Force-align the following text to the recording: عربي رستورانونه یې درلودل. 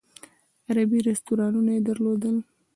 عربي 0.67 0.99
رستورانونه 1.09 1.69
یې 1.75 1.81
درلودل. 1.87 2.35